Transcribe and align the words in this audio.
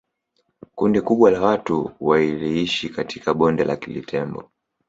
Kundi 0.75 1.01
kubwa 1.01 1.31
la 1.31 1.41
watu 1.41 1.91
wailishi 1.99 2.89
katika 2.89 3.33
Bonde 3.33 3.63
la 3.63 3.75
Litembo 3.87 4.49